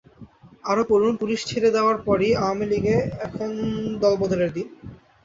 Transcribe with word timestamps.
আরও 0.63 0.83
পড়ুন 0.89 1.13
পুলিশ 1.17 1.39
ছেড়ে 1.45 1.69
দেওয়ার 1.71 1.97
পরই 2.05 2.31
আওয়ামী 2.37 2.65
লীগে 2.71 2.95
এখন 3.25 3.49
দল 4.01 4.13
বদলের 4.21 4.51
দিন 4.53 4.67